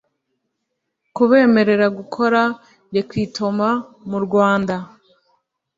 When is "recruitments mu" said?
2.95-4.17